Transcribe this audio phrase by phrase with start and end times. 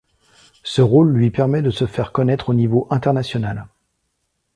[0.63, 3.67] Ce rôle lui permet de se faire connaître au niveau international.